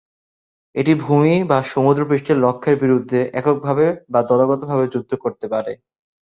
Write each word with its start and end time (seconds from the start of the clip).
এটি 0.75 0.93
ভূমি 1.03 1.35
বা 1.43 1.57
সমুদ্রপৃষ্ঠের 1.71 2.37
লক্ষ্যের 2.37 2.75
বিরুদ্ধে 2.83 3.19
এককভাবে 3.33 3.85
বা 4.09 4.19
দলগতভাবে 4.29 4.85
যুদ্ধ 4.93 5.11
করতে 5.23 5.45
পারে। 5.53 5.73